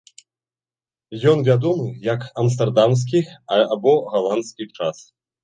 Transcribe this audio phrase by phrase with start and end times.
[1.31, 3.19] Ён вядомы як амстэрдамскі
[3.77, 5.07] або галандскі час.